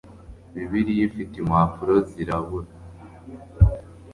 [0.53, 2.69] Bibiliya ifite impapuro zirabura